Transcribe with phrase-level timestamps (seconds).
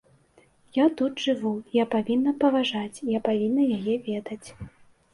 [0.77, 4.45] Я тут жыву, я павінна паважаць, я павінна яе ведаць.